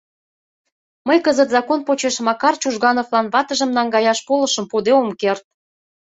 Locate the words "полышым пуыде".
4.27-4.91